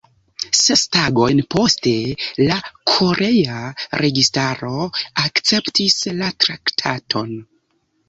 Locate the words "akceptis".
5.29-6.03